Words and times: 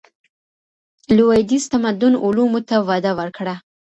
لوېدیځ 1.15 1.63
تمدن 1.73 2.13
علومو 2.23 2.59
ته 2.69 2.75
وده 2.89 3.11
ورکړه. 3.19 3.55